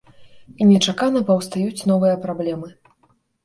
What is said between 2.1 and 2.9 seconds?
праблемы.